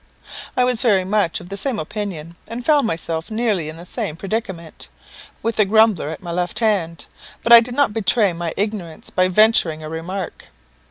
[0.57, 4.15] I was very much of the same opinion, and found myself nearly in the same
[4.15, 4.89] predicament
[5.43, 7.05] with the grumbler at my left hand;
[7.43, 10.47] but I did not betray my ignorance by venturing a remark.